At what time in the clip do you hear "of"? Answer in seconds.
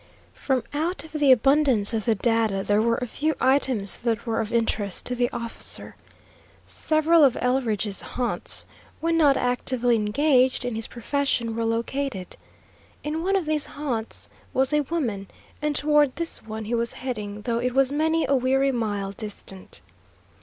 1.03-1.11, 1.93-2.05, 4.41-4.51, 7.23-7.37, 13.35-13.45